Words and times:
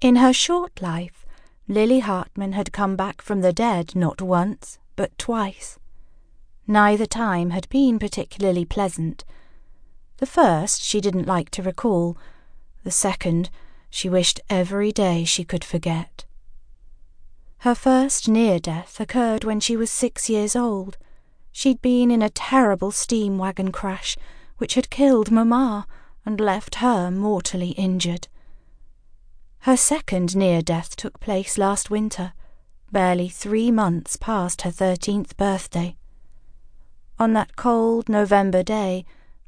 In 0.00 0.16
her 0.16 0.32
short 0.32 0.80
life, 0.80 1.26
Lily 1.68 1.98
Hartman 1.98 2.52
had 2.52 2.72
come 2.72 2.96
back 2.96 3.20
from 3.20 3.42
the 3.42 3.52
dead 3.52 3.94
not 3.94 4.22
once, 4.22 4.78
but 4.96 5.16
twice. 5.18 5.78
Neither 6.66 7.04
time 7.04 7.50
had 7.50 7.68
been 7.68 7.98
particularly 7.98 8.64
pleasant. 8.64 9.24
The 10.16 10.24
first 10.24 10.82
she 10.82 11.02
didn't 11.02 11.26
like 11.26 11.50
to 11.50 11.62
recall, 11.62 12.16
the 12.82 12.90
second 12.90 13.50
she 13.90 14.08
wished 14.08 14.40
every 14.48 14.90
day 14.90 15.24
she 15.24 15.44
could 15.44 15.64
forget. 15.64 16.24
Her 17.58 17.74
first 17.74 18.26
near 18.26 18.58
death 18.58 19.00
occurred 19.00 19.44
when 19.44 19.60
she 19.60 19.76
was 19.76 19.90
six 19.90 20.30
years 20.30 20.56
old. 20.56 20.96
She'd 21.52 21.82
been 21.82 22.10
in 22.10 22.22
a 22.22 22.30
terrible 22.30 22.90
steam 22.90 23.36
wagon 23.36 23.70
crash 23.70 24.16
which 24.56 24.76
had 24.76 24.88
killed 24.88 25.30
Mamma 25.30 25.86
and 26.24 26.40
left 26.40 26.76
her 26.76 27.10
mortally 27.10 27.72
injured. 27.72 28.28
Her 29.64 29.76
second 29.76 30.34
near 30.34 30.62
death 30.62 30.96
took 30.96 31.20
place 31.20 31.58
last 31.58 31.90
winter, 31.90 32.32
barely 32.90 33.28
three 33.28 33.70
months 33.70 34.16
past 34.16 34.62
her 34.62 34.70
thirteenth 34.70 35.36
birthday. 35.36 35.96
On 37.18 37.34
that 37.34 37.56
cold 37.56 38.08
November 38.08 38.62
day, 38.62 39.04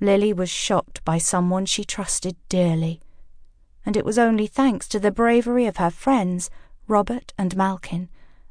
Lily 0.00 0.34
was 0.34 0.50
shot 0.50 1.00
by 1.06 1.16
someone 1.16 1.64
she 1.64 1.84
trusted 1.84 2.36
dearly, 2.50 3.00
and 3.86 3.96
it 3.96 4.04
was 4.04 4.18
only 4.18 4.46
thanks 4.46 4.86
to 4.88 5.00
the 5.00 5.10
bravery 5.10 5.64
of 5.64 5.78
her 5.78 5.88
friends, 5.88 6.50
Robert 6.86 7.32
and 7.38 7.56
Malkin, 7.56 8.10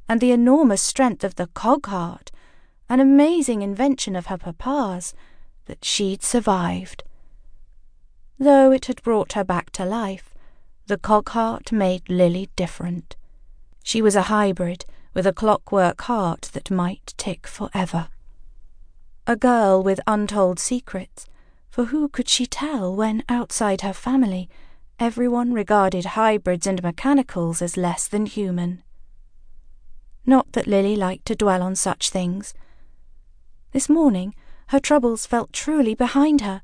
and 0.10 0.20
the 0.20 0.32
enormous 0.32 0.82
strength 0.82 1.24
of 1.24 1.36
the 1.36 1.46
Cogheart, 1.46 2.32
an 2.90 3.00
amazing 3.00 3.62
invention 3.62 4.16
of 4.16 4.26
her 4.26 4.38
papa's, 4.38 5.14
that 5.66 5.86
she'd 5.86 6.24
survived. 6.24 7.04
Though 8.40 8.72
it 8.72 8.88
had 8.88 9.04
brought 9.04 9.34
her 9.34 9.44
back 9.44 9.70
to 9.74 9.86
life, 9.86 10.33
the 10.88 10.98
Cogheart 10.98 11.72
made 11.72 12.10
Lily 12.10 12.50
different. 12.56 13.16
She 13.84 14.02
was 14.02 14.16
a 14.16 14.24
hybrid 14.24 14.86
with 15.14 15.26
a 15.26 15.34
clockwork 15.34 16.02
heart 16.02 16.50
that 16.54 16.72
might 16.72 17.14
tick 17.18 17.48
forever. 17.48 18.10
A 19.26 19.38
girl 19.38 19.82
with 19.82 20.02
untold 20.06 20.60
secrets, 20.60 21.26
for 21.70 21.86
who 21.86 22.10
could 22.10 22.28
she 22.28 22.46
tell 22.46 22.94
when 22.94 23.24
outside 23.30 23.82
her 23.82 23.94
family 23.94 24.50
everyone 25.00 25.54
regarded 25.54 26.06
hybrids 26.06 26.68
and 26.68 26.84
mechanicals 26.84 27.62
as 27.62 27.78
less 27.78 28.08
than 28.08 28.26
human? 28.26 28.84
Not 30.26 30.52
that 30.52 30.68
Lily 30.68 30.96
liked 30.96 31.26
to 31.28 31.36
dwell 31.36 31.62
on 31.62 31.76
such 31.76 32.10
things. 32.10 32.54
This 33.72 33.88
morning 33.88 34.36
her 34.68 34.80
troubles 34.80 35.26
felt 35.26 35.54
truly 35.54 35.96
behind 35.96 36.42
her 36.42 36.62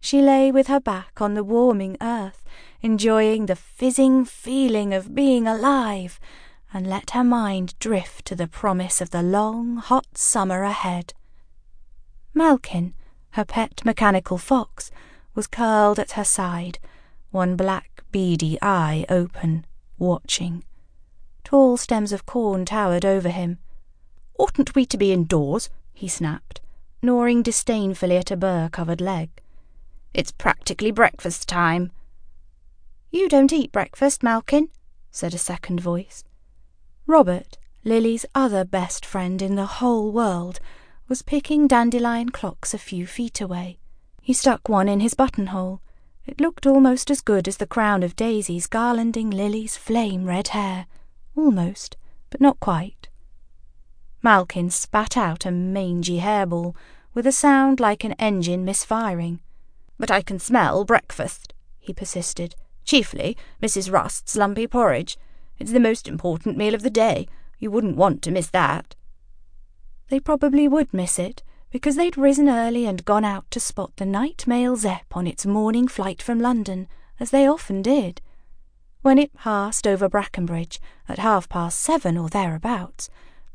she 0.00 0.22
lay 0.22 0.50
with 0.52 0.68
her 0.68 0.80
back 0.80 1.20
on 1.20 1.34
the 1.34 1.44
warming 1.44 1.96
earth, 2.00 2.44
enjoying 2.80 3.46
the 3.46 3.56
fizzing 3.56 4.24
feeling 4.24 4.94
of 4.94 5.14
being 5.14 5.46
alive, 5.46 6.20
and 6.72 6.86
let 6.86 7.10
her 7.10 7.24
mind 7.24 7.74
drift 7.78 8.24
to 8.26 8.34
the 8.34 8.46
promise 8.46 9.00
of 9.00 9.10
the 9.10 9.22
long, 9.22 9.76
hot 9.76 10.16
summer 10.16 10.62
ahead. 10.62 11.14
Malkin, 12.34 12.94
her 13.30 13.44
pet 13.44 13.84
mechanical 13.84 14.38
fox, 14.38 14.90
was 15.34 15.46
curled 15.46 15.98
at 15.98 16.12
her 16.12 16.24
side, 16.24 16.78
one 17.30 17.56
black, 17.56 18.04
beady 18.12 18.58
eye 18.62 19.04
open, 19.08 19.66
watching. 19.98 20.64
Tall 21.44 21.76
stems 21.76 22.12
of 22.12 22.26
corn 22.26 22.64
towered 22.64 23.04
over 23.04 23.30
him. 23.30 23.58
Oughtn't 24.38 24.74
we 24.74 24.86
to 24.86 24.96
be 24.96 25.12
indoors? 25.12 25.70
he 25.92 26.06
snapped, 26.06 26.60
gnawing 27.02 27.42
disdainfully 27.42 28.16
at 28.16 28.30
a 28.30 28.36
burr 28.36 28.68
covered 28.70 29.00
leg. 29.00 29.30
It's 30.14 30.32
practically 30.32 30.90
breakfast 30.90 31.48
time. 31.48 31.92
You 33.10 33.28
don't 33.28 33.52
eat 33.52 33.72
breakfast, 33.72 34.22
Malkin, 34.22 34.68
said 35.10 35.34
a 35.34 35.38
second 35.38 35.80
voice. 35.80 36.24
Robert, 37.06 37.56
Lily's 37.84 38.26
other 38.34 38.64
best 38.64 39.06
friend 39.06 39.40
in 39.40 39.54
the 39.54 39.66
whole 39.66 40.12
world, 40.12 40.60
was 41.08 41.22
picking 41.22 41.66
dandelion 41.66 42.28
clocks 42.28 42.74
a 42.74 42.78
few 42.78 43.06
feet 43.06 43.40
away. 43.40 43.78
He 44.20 44.34
stuck 44.34 44.68
one 44.68 44.88
in 44.88 45.00
his 45.00 45.14
buttonhole. 45.14 45.80
It 46.26 46.40
looked 46.40 46.66
almost 46.66 47.10
as 47.10 47.22
good 47.22 47.48
as 47.48 47.56
the 47.56 47.66
crown 47.66 48.02
of 48.02 48.14
daisies 48.14 48.66
garlanding 48.66 49.30
Lily's 49.30 49.78
flame 49.78 50.26
red 50.26 50.48
hair. 50.48 50.86
Almost, 51.34 51.96
but 52.28 52.40
not 52.40 52.60
quite. 52.60 53.08
Malkin 54.22 54.68
spat 54.68 55.16
out 55.16 55.46
a 55.46 55.50
mangy 55.50 56.18
hairball, 56.18 56.76
with 57.14 57.26
a 57.26 57.32
sound 57.32 57.80
like 57.80 58.04
an 58.04 58.12
engine 58.18 58.64
misfiring. 58.64 59.40
But 59.98 60.10
I 60.10 60.22
can 60.22 60.38
smell 60.38 60.84
breakfast, 60.84 61.54
he 61.78 61.92
persisted. 61.92 62.54
Chiefly 62.84 63.36
Mrs. 63.62 63.92
Rust's 63.92 64.36
lumpy 64.36 64.66
porridge. 64.66 65.18
It's 65.58 65.72
the 65.72 65.80
most 65.80 66.08
important 66.08 66.56
meal 66.56 66.74
of 66.74 66.82
the 66.82 66.90
day. 66.90 67.28
You 67.58 67.70
wouldn't 67.70 67.96
want 67.96 68.22
to 68.22 68.30
miss 68.30 68.48
that. 68.50 68.94
They 70.08 70.20
probably 70.20 70.66
would 70.68 70.94
miss 70.94 71.18
it, 71.18 71.42
because 71.70 71.96
they'd 71.96 72.16
risen 72.16 72.48
early 72.48 72.86
and 72.86 73.04
gone 73.04 73.24
out 73.24 73.50
to 73.50 73.60
spot 73.60 73.96
the 73.96 74.06
night 74.06 74.46
mail 74.46 74.76
Zepp 74.76 75.14
on 75.16 75.26
its 75.26 75.44
morning 75.44 75.86
flight 75.86 76.22
from 76.22 76.40
London, 76.40 76.88
as 77.20 77.30
they 77.30 77.46
often 77.46 77.82
did. 77.82 78.22
When 79.02 79.18
it 79.18 79.34
passed 79.34 79.86
over 79.86 80.08
Brackenbridge 80.08 80.78
at 81.08 81.18
half 81.18 81.48
past 81.48 81.78
seven 81.78 82.16
or 82.16 82.28
thereabouts, 82.28 83.10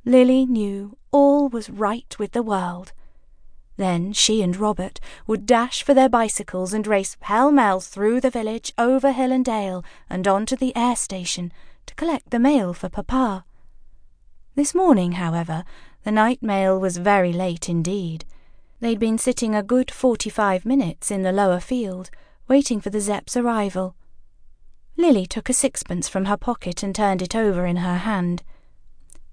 Lily 0.05 0.45
knew 0.45 0.97
all 1.11 1.49
was 1.49 1.69
right 1.69 2.15
with 2.19 2.33
the 2.33 2.43
world. 2.43 2.91
Then 3.75 4.13
she 4.13 4.41
and 4.41 4.55
Robert 4.55 4.99
would 5.25 5.45
dash 5.45 5.81
for 5.81 5.93
their 5.93 6.09
bicycles 6.09 6.73
and 6.73 6.85
race 6.85 7.17
pell 7.19 7.51
mell 7.51 7.79
through 7.79 8.21
the 8.21 8.29
village, 8.29 8.71
over 8.77 9.11
hill 9.11 9.31
and 9.31 9.43
dale, 9.43 9.83
and 10.09 10.27
on 10.27 10.45
to 10.45 10.55
the 10.55 10.75
air 10.75 10.95
station 10.95 11.51
to 11.87 11.95
collect 11.95 12.29
the 12.29 12.39
mail 12.39 12.73
for 12.73 12.87
Papa. 12.89 13.45
This 14.55 14.75
morning, 14.75 15.13
however, 15.13 15.63
the 16.03 16.11
night 16.11 16.43
mail 16.43 16.79
was 16.79 16.97
very 16.97 17.33
late 17.33 17.67
indeed. 17.67 18.25
They'd 18.79 18.99
been 18.99 19.17
sitting 19.17 19.55
a 19.55 19.63
good 19.63 19.89
forty 19.89 20.29
five 20.29 20.65
minutes 20.65 21.09
in 21.09 21.23
the 21.23 21.31
lower 21.31 21.59
field, 21.59 22.11
waiting 22.47 22.79
for 22.79 22.91
the 22.91 23.01
Zepp's 23.01 23.35
arrival. 23.35 23.95
Lily 24.97 25.25
took 25.25 25.49
a 25.49 25.53
sixpence 25.53 26.07
from 26.07 26.25
her 26.25 26.37
pocket 26.37 26.83
and 26.83 26.93
turned 26.93 27.23
it 27.23 27.35
over 27.35 27.65
in 27.65 27.77
her 27.77 27.97
hand. 27.97 28.43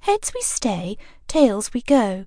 Heads 0.00 0.32
we 0.34 0.40
stay, 0.40 0.96
tails 1.28 1.74
we 1.74 1.82
go. 1.82 2.24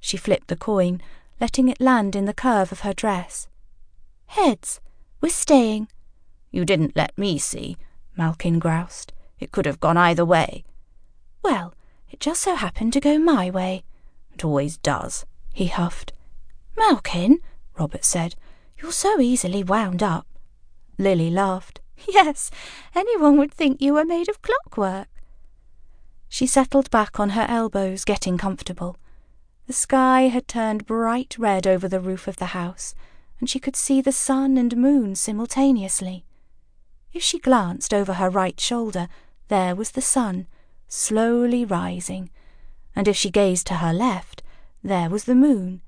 She 0.00 0.16
flipped 0.16 0.48
the 0.48 0.56
coin, 0.56 1.02
letting 1.40 1.68
it 1.68 1.80
land 1.80 2.16
in 2.16 2.24
the 2.24 2.34
curve 2.34 2.72
of 2.72 2.80
her 2.80 2.92
dress. 2.92 3.48
Heads. 4.26 4.80
We're 5.20 5.30
staying. 5.30 5.88
You 6.50 6.64
didn't 6.64 6.96
let 6.96 7.16
me 7.18 7.38
see, 7.38 7.76
Malkin 8.16 8.58
groused. 8.58 9.12
It 9.38 9.52
could 9.52 9.66
have 9.66 9.80
gone 9.80 9.96
either 9.96 10.24
way. 10.24 10.64
Well, 11.42 11.74
it 12.10 12.20
just 12.20 12.42
so 12.42 12.54
happened 12.54 12.92
to 12.94 13.00
go 13.00 13.18
my 13.18 13.50
way. 13.50 13.84
It 14.32 14.44
always 14.44 14.76
does, 14.78 15.26
he 15.52 15.66
huffed. 15.66 16.12
Malkin, 16.76 17.40
Robert 17.78 18.04
said, 18.04 18.34
you're 18.80 18.92
so 18.92 19.20
easily 19.20 19.64
wound 19.64 20.02
up. 20.02 20.26
Lily 20.98 21.30
laughed. 21.30 21.80
Yes, 22.08 22.52
anyone 22.94 23.38
would 23.38 23.52
think 23.52 23.80
you 23.80 23.94
were 23.94 24.04
made 24.04 24.28
of 24.28 24.40
clockwork. 24.40 25.08
She 26.28 26.46
settled 26.46 26.90
back 26.90 27.18
on 27.18 27.30
her 27.30 27.44
elbows, 27.48 28.04
getting 28.04 28.38
comfortable. 28.38 28.96
The 29.68 29.74
sky 29.74 30.28
had 30.28 30.48
turned 30.48 30.86
bright 30.86 31.36
red 31.38 31.66
over 31.66 31.88
the 31.88 32.00
roof 32.00 32.26
of 32.26 32.38
the 32.38 32.56
house, 32.56 32.94
and 33.38 33.50
she 33.50 33.58
could 33.58 33.76
see 33.76 34.00
the 34.00 34.12
sun 34.12 34.56
and 34.56 34.74
moon 34.74 35.14
simultaneously. 35.14 36.24
If 37.12 37.22
she 37.22 37.38
glanced 37.38 37.92
over 37.92 38.14
her 38.14 38.30
right 38.30 38.58
shoulder, 38.58 39.08
there 39.48 39.76
was 39.76 39.90
the 39.90 40.00
sun, 40.00 40.46
slowly 40.88 41.66
rising, 41.66 42.30
and 42.96 43.06
if 43.06 43.14
she 43.14 43.28
gazed 43.28 43.66
to 43.66 43.74
her 43.74 43.92
left, 43.92 44.42
there 44.82 45.10
was 45.10 45.24
the 45.24 45.34
moon. 45.34 45.82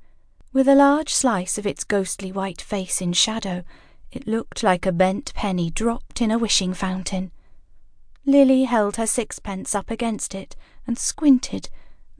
With 0.52 0.68
a 0.68 0.74
large 0.74 1.14
slice 1.14 1.56
of 1.56 1.66
its 1.66 1.82
ghostly 1.82 2.30
white 2.30 2.60
face 2.60 3.00
in 3.00 3.14
shadow, 3.14 3.64
it 4.12 4.26
looked 4.26 4.62
like 4.62 4.84
a 4.84 4.92
bent 4.92 5.32
penny 5.32 5.70
dropped 5.70 6.20
in 6.20 6.30
a 6.30 6.38
wishing 6.38 6.74
fountain. 6.74 7.30
Lily 8.26 8.64
held 8.64 8.96
her 8.96 9.06
sixpence 9.06 9.74
up 9.74 9.90
against 9.90 10.34
it 10.34 10.54
and 10.86 10.98
squinted 10.98 11.70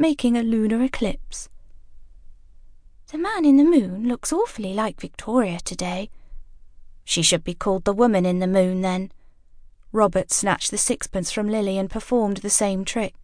making 0.00 0.35
a 0.35 0.43
lunar 0.43 0.82
eclipse. 0.82 1.50
The 3.12 3.19
man 3.19 3.44
in 3.44 3.58
the 3.58 3.64
moon 3.64 4.08
looks 4.08 4.32
awfully 4.32 4.73
like 4.73 4.99
Victoria 4.99 5.61
today. 5.61 6.08
She 7.05 7.20
should 7.20 7.44
be 7.44 7.52
called 7.52 7.85
the 7.85 7.93
woman 7.93 8.25
in 8.25 8.38
the 8.38 8.47
moon, 8.47 8.81
then. 8.81 9.12
Robert 9.93 10.32
snatched 10.32 10.70
the 10.70 10.79
sixpence 10.79 11.31
from 11.31 11.50
Lily 11.50 11.76
and 11.76 11.91
performed 11.91 12.38
the 12.38 12.49
same 12.49 12.82
trick. 12.82 13.14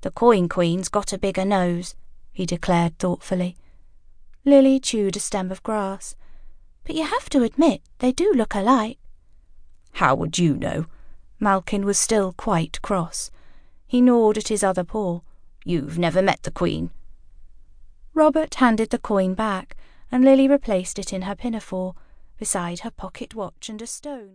The 0.00 0.10
coin 0.10 0.48
queen's 0.48 0.88
got 0.88 1.12
a 1.12 1.18
bigger 1.18 1.44
nose, 1.44 1.94
he 2.32 2.44
declared 2.44 2.98
thoughtfully. 2.98 3.56
Lily 4.44 4.80
chewed 4.80 5.16
a 5.16 5.20
stem 5.20 5.52
of 5.52 5.62
grass. 5.62 6.16
But 6.82 6.96
you 6.96 7.04
have 7.04 7.30
to 7.30 7.44
admit 7.44 7.82
they 8.00 8.10
do 8.10 8.32
look 8.34 8.56
alike. 8.56 8.98
How 9.92 10.16
would 10.16 10.38
you 10.38 10.56
know? 10.56 10.86
Malkin 11.38 11.84
was 11.84 12.00
still 12.00 12.32
quite 12.32 12.82
cross. 12.82 13.30
He 13.86 14.00
gnawed 14.00 14.38
at 14.38 14.48
his 14.48 14.64
other 14.64 14.82
paw. 14.82 15.20
You've 15.64 15.98
never 15.98 16.20
met 16.22 16.42
the 16.42 16.50
Queen. 16.50 16.90
Robert 18.12 18.56
handed 18.56 18.90
the 18.90 18.98
coin 18.98 19.34
back, 19.34 19.76
and 20.12 20.24
Lily 20.24 20.46
replaced 20.46 20.98
it 20.98 21.12
in 21.12 21.22
her 21.22 21.34
pinafore, 21.34 21.94
beside 22.38 22.80
her 22.80 22.90
pocket 22.90 23.34
watch 23.34 23.68
and 23.68 23.80
a 23.80 23.86
stone. 23.86 24.32